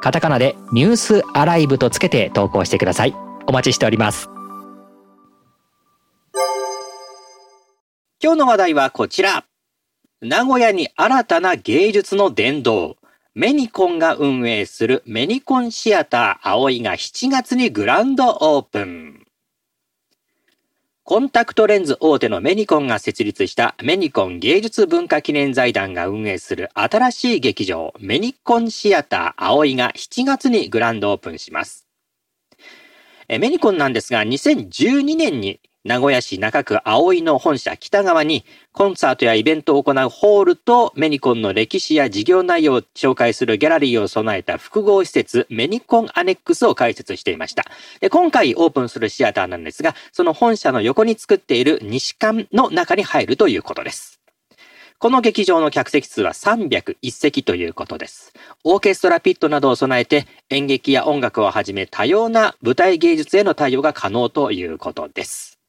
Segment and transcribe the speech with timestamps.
[0.00, 3.14] カタカナでニュースアライブとつけて投稿してください。
[3.46, 4.28] お待ちしております。
[8.22, 9.44] 今日の話題はこちら。
[10.20, 12.96] 名古屋に新たな芸術の殿堂
[13.34, 19.26] メニコンが運営するメニコンシアター葵が7月にグランドオープン。
[21.10, 31.88] コンタクトレンズ大手のメニコンが設立したメニコン芸術文化記念財団が運営する新しい劇場メニコンシアター葵が7月にグランドオープンします。
[33.28, 47.64] メニコンなんですが2012年に名古屋市中区葵の本社北側にコンサートやイベントを行うホールとメニコンの歴史や事業内容を紹介するギャラリーを備えた複合施設メニコンアネックスを開設していました。
[48.00, 54.20] で今回オープンするシアターなんですが、その本社の横に作っている西館の中に入るということです。
[54.98, 58.34] この劇場の客席数は301席ということです。
[58.64, 65.59] オーケストラピットなどを備えて演劇や音楽をはじめ多様な舞台芸術への対応が可能ということです。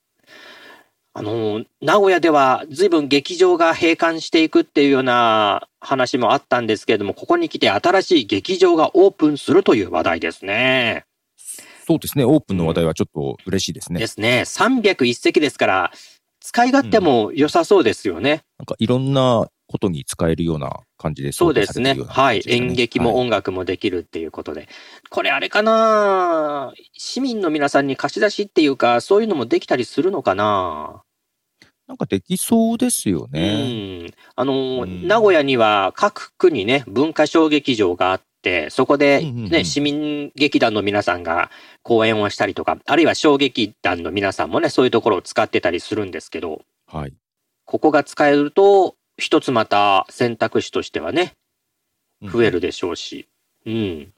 [1.13, 11.05] あの、名古屋では随分劇場が閉館していくっていうような話もあったんですけれども、ここに来て新しい劇場がオープンするという話題ですね。
[11.85, 12.23] そうですね。
[12.23, 13.99] オープンの話題はちょっと嬉しいですね。
[13.99, 14.43] ですね。
[14.45, 15.91] 301席ですから、
[16.39, 18.31] 使い勝手も良さそうですよね。
[18.31, 21.95] うん、なんかいろんなことに使えるような感じでそうですね。
[22.07, 22.43] はい。
[22.45, 24.61] 演劇も音楽もできるっていうことで。
[24.61, 24.69] はい、
[25.09, 26.73] これあれかな？
[26.93, 31.01] 市民の皆さんに貸し出しっていうか、そういうのもできたりするのかな？
[31.87, 34.05] なんかできそうですよね。
[34.05, 34.13] うん。
[34.35, 41.51] あの、うん、名古屋には各区にね、文化小劇場があって、そこでね、うんうんうん、市民劇団の皆さんが
[41.83, 47.13] 公演をしたりとか、あるいは小劇団の皆さんもね、そういうところを使ってたりするんですけど、はい。
[47.65, 51.35] ここが使えると、一つまた選択肢としてはね、
[52.21, 53.27] 増えるでしょうし、
[53.65, 53.73] うん。
[53.73, 54.13] うん、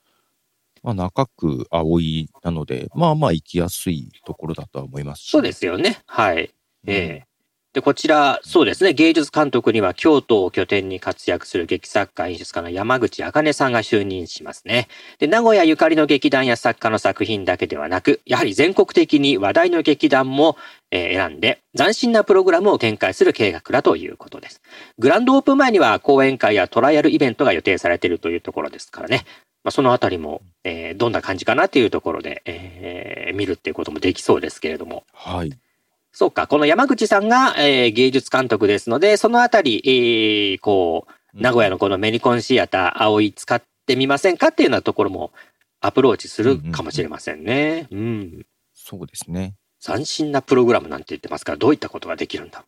[0.84, 6.00] まあ、中区葵なので、まあまあ行きやすいところだとは思います、ね、そうですよね。
[6.06, 6.52] はい。
[6.86, 7.34] ええ
[7.74, 14.88] で、こちら、そうですね、芸術監督には京都を拠点に活躍する劇作家、演出家の山口茜さんが就任しますね。
[15.18, 20.56] で、名古屋ゆかりの劇団や作家の作品だけではなく、やはり全国的に話題の劇団も、
[20.96, 24.62] えー、選んで、斬新なプログラムを展開する計画だということです。
[25.00, 29.26] グランドオープン前には講演会やトライアルイベントが予定されているというところですからね。
[29.64, 35.04] まあ、そのあたりも、えー、どんな感じかなっていうところで、えー、見るっていうこともできそうですけれども。
[35.14, 35.52] はい。
[36.12, 45.32] そうか、この山口さんが、えー、芸術監督ですので、そのあたり、えー、こう、名古屋のこのメリコンシアター、葵使ってみませんかっていうようなところも
[45.82, 47.88] アプローチするかもしれませんね。
[47.90, 49.56] うん、うんうん、そうですね。
[49.84, 52.64] 斬新なプログラムなんて言ってますから、どういったことができるんだ？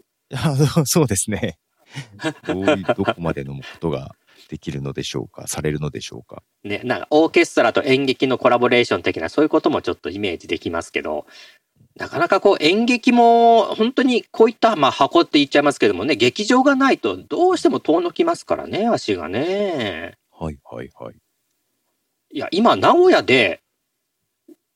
[0.85, 1.57] そうですね。
[2.45, 4.15] どういう、どこまでのことが
[4.49, 6.43] できるのでしょうか、されるのでしょうか？
[6.63, 11.25] ね、なんかオーケストラと演劇のコラボレーション的な、そういうこともちょっとイメージできますけど、
[11.95, 20.17] なかなかこう演劇も本当にこういった、まあ箱って言っちゃいますけどもね、劇場がないとどうしても遠のきますからね、足がね。
[20.37, 21.15] はいはいはい。
[22.31, 23.64] いや、今名古屋で、み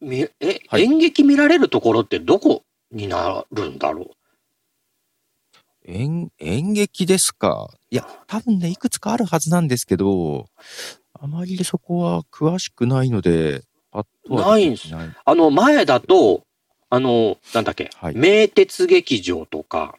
[0.01, 4.11] え、はい、演劇見られるところってどこになるんだろう？
[5.85, 7.69] 演、演劇ですか？
[7.89, 10.45] いや、多分ね、いくつかあるはずなんですけど、
[11.13, 14.87] あまりそこは詳しくないので、パッとないんです。
[14.93, 16.43] あの、前だと、
[16.89, 19.95] あの、なんだっけ、はい、名鉄劇場とか、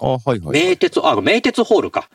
[0.00, 2.08] あ、はいはい、はい、名鉄、あ、名鉄ホールか。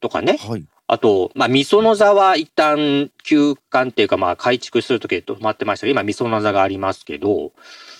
[0.00, 0.38] とかね。
[0.38, 0.64] はい。
[0.88, 7.52] あと、まあ、みその座は一旦休館っていうか、まあ、改築するときで止まってましたけど、今、みその座がありますけど、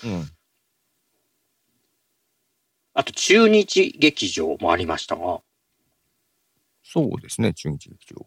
[0.05, 0.29] うん。
[2.93, 5.41] あと、中日劇場もありましたが。
[6.83, 8.25] そうですね、中日劇場。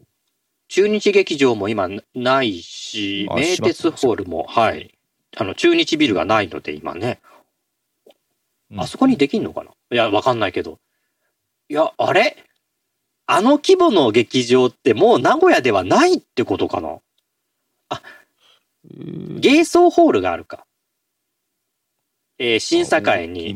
[0.68, 4.94] 中日劇場も今ないし、名鉄ホールも、はい。
[5.36, 7.20] あの、中日ビルがないので、今ね。
[8.76, 10.78] あそこにできんのかな、いや、わかんないけど。
[11.68, 12.36] いや、あれ？
[13.32, 16.98] あの規模の劇場ってもう名古屋ではないってことかな？
[17.88, 18.02] あ、
[19.38, 20.66] 芸装ホールがあるか。
[22.38, 23.54] えー、審査会に。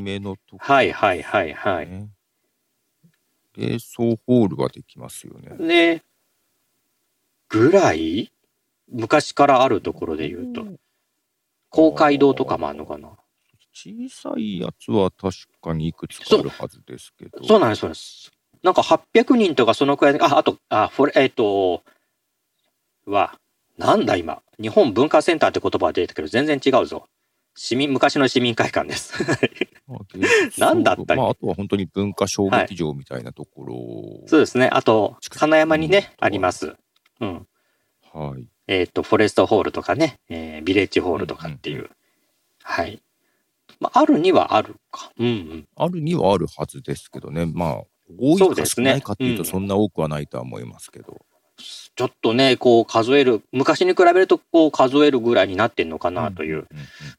[0.59, 1.89] はいはいはいはい。
[3.57, 5.57] 芸装ホールはできますよね。
[5.59, 6.05] ね。
[7.49, 8.31] ぐらい？
[8.93, 10.65] 昔からあるところで言うと。
[11.71, 13.09] 公会堂とかもあるのかな？
[13.73, 17.43] 小さいやつは確かにいくつかあるはずですけど。
[17.45, 18.31] そうなんです、そうです。
[18.65, 21.83] なんか800人とかそのくらいで、あ、あと、あ、フォレ、えっ、と、
[23.07, 23.39] は、
[23.77, 27.07] なんだ今、日本文化センターって言葉が出てたけど全然違うぞ。
[27.55, 29.13] 市民、昔の市民会館です。
[29.87, 31.15] まあ芸術なんだったっけ？
[31.15, 33.75] まあ、あとは本当に文化小劇場みたいなところ。
[34.27, 34.71] そうですね。
[34.73, 36.75] あと、金山にね、うんあります。
[37.21, 37.47] うん。
[38.13, 38.49] はい。
[38.67, 41.77] えっ、と、フォレストホールとかね、えービレッジホールとかっていう。
[41.77, 41.91] うんう
[42.63, 43.03] はい。
[43.79, 45.13] まあ、あるにはあるか。
[45.19, 45.69] うんうん。
[45.77, 47.45] あるにはあるはずですけどね。
[47.45, 47.83] まあ、
[48.19, 51.25] 多いか少ないかっていうと、うんそんな多くはないとは思いますけど。
[51.57, 56.67] ちょっとね、こう数える、昔に比べるとこう数えるぐらいになってんのかなという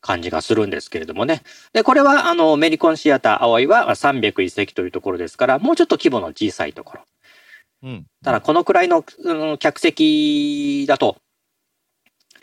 [0.01, 1.41] 感じがするんですけれどもね。
[1.71, 7.05] で、これは、あの、メリコンシアター葵は301席というところですから、もうちょっと規模の小さいところ。
[8.23, 11.17] ただ、このくらいの、うん客席だと、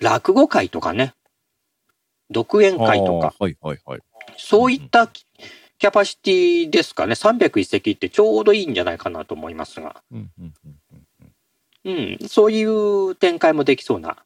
[0.01, 1.15] 落語会とかね、
[2.31, 4.01] 独演会とか、はいはいはい。
[4.39, 5.11] そういった
[5.83, 7.15] キャパシティですかね。
[7.15, 10.01] 301席ってちょうどいいんじゃないかなと思いますが。
[10.13, 10.77] うんうんうん
[11.85, 14.19] うんうん、そういう展開もできそうな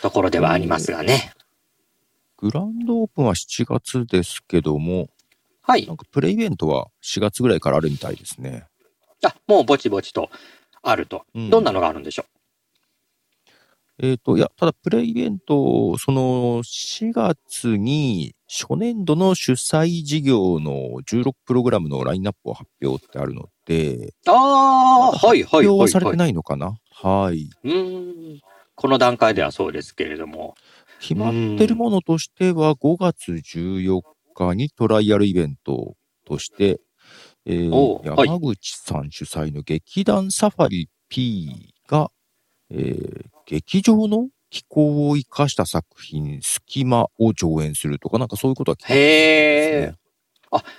[0.00, 1.34] ところではありますがね。
[2.38, 5.10] グランドオープンは7月ですけども、
[5.60, 5.92] はいな。
[5.92, 8.64] んかプレイベントは4月ぐらいからあるみたいですね。
[9.22, 10.30] あ、もうぼちぼちと
[10.80, 11.26] あると。
[11.34, 12.24] うんどんなのがあるんでしょ
[13.98, 26.16] えっ、と、いや、ただプレイベント、その4月に初年度の主催事業の16プログラムのラインナップを発表ってあるので、うああ、はいはい発表ははいされてはい。
[26.16, 27.50] ないのかな、はい。
[27.62, 28.40] うーん。
[28.74, 30.54] この段階ではそうですけれども。
[31.00, 34.00] 決まってるものとしては5月14
[34.34, 36.80] 日にトライアルイベントとして、
[37.44, 42.10] えー山口さん主催の劇団サファリ P が、
[42.70, 49.98] えー劇場の気候を生かした作品、隙間を上演するとか、なんかそういうことは決まってるんですね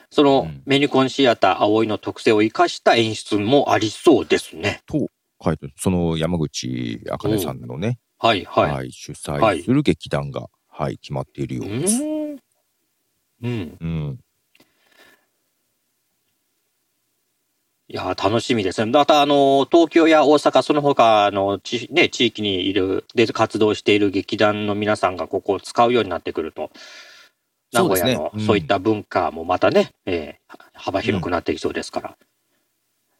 [0.09, 4.81] その、うんメニコンシアター葵の特性を生かした演出もありそうですね。
[5.41, 8.91] 書いてその山口茜さんのね、はいはい、はい。
[8.91, 12.03] 主催する劇団が、はい、決まっているよううです。
[12.03, 13.77] うん。
[13.79, 14.19] うん。
[17.91, 18.91] いやー、楽しみですね。
[18.91, 26.69] また、あの、東京や大阪、その他のち、ね、地域にいる、で活動している劇団の皆さんがここを使うようになってくると、
[27.73, 32.17] 名古屋のそういった文化もまたね、えー幅広くなってきそうですから、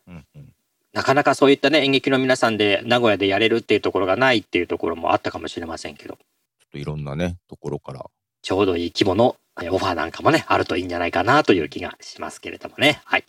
[0.07, 0.25] うん。
[0.35, 0.53] うん
[0.91, 8.05] なかなかそういったね、演劇の皆さんで名古屋でやれるっていうところがないっていうところもあったかもしれませんけど、ちょっといろんなね、ところから。
[8.41, 13.01] ちょうどいい規模のえーオファーなんかもね、あるといいんじゃないかなという気がしますけれどもね。
[13.03, 13.25] はい。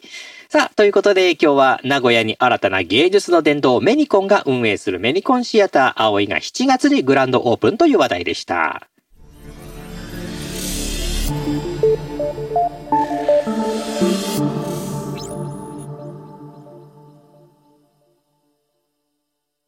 [0.48, 8.86] さあ、ということで今日は名古屋に新たな芸術の殿堂メニコンが運営するメニコンシアター葵が7月にグランドオープンという話題でした。